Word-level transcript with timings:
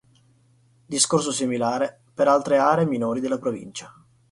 Discorso 0.87 1.31
similare 1.31 2.05
per 2.15 2.25
le 2.25 2.31
altre 2.31 2.57
aree 2.57 2.87
minori 2.87 3.19
della 3.19 3.37
provincia. 3.37 3.93